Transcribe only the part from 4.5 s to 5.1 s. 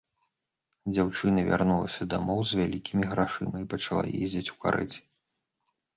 у карэце.